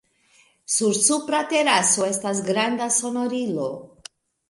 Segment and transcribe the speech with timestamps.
[0.75, 3.73] Sur supra teraso estas granda sonorilo.